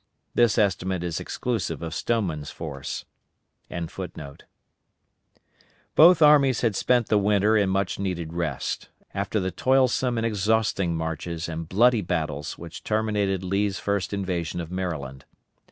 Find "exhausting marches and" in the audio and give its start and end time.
10.25-11.69